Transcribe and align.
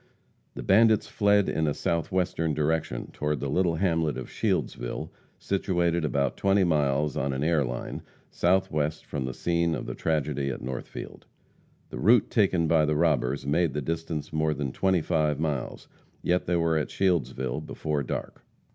The 0.55 0.63
bandits 0.63 1.05
fled 1.07 1.47
in 1.47 1.67
a 1.67 1.75
southwestern 1.75 2.55
direction, 2.55 3.11
toward 3.13 3.39
the 3.39 3.51
little 3.51 3.75
hamlet 3.75 4.17
of 4.17 4.31
Shieldsville, 4.31 5.11
situated 5.37 6.03
about 6.03 6.37
20 6.37 6.63
miles 6.63 7.15
on 7.15 7.33
an 7.33 7.43
air 7.43 7.63
line, 7.63 8.01
southwest 8.31 9.05
from 9.05 9.25
the 9.25 9.33
scene 9.35 9.75
of 9.75 9.85
the 9.85 9.93
tragedy 9.93 10.49
at 10.49 10.63
Northfield. 10.63 11.27
The 11.91 11.99
route 11.99 12.31
taken 12.31 12.67
by 12.67 12.85
the 12.85 12.95
robbers 12.95 13.45
made 13.45 13.73
the 13.75 13.79
distance 13.81 14.33
more 14.33 14.55
than 14.55 14.71
twenty 14.71 15.01
five 15.01 15.39
miles; 15.39 15.87
yet 16.23 16.47
they 16.47 16.55
were 16.55 16.79
at 16.79 16.89
Shieldsville 16.89 17.61
before 17.67 18.01
dark. 18.01 18.43